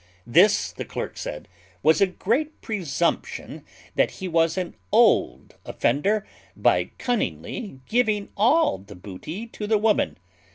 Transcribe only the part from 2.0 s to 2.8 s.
a great